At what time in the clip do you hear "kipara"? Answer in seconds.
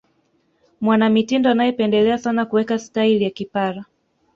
3.29-3.85